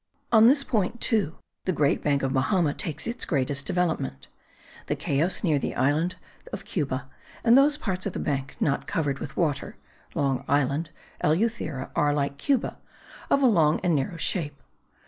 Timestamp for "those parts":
7.55-8.07